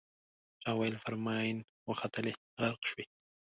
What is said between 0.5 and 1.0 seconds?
چا ویل